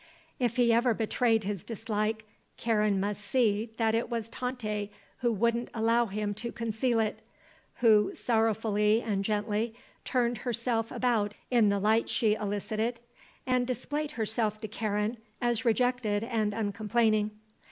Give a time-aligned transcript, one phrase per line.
[0.39, 2.25] If he ever betrayed his dislike
[2.57, 4.89] Karen must see that it was Tante
[5.19, 7.21] who wouldn't allow him to conceal it,
[7.81, 12.99] who, sorrowfully and gently, turned herself about in the light she elicited
[13.45, 17.37] and displayed herself to Karen as rejected and uncomplaining.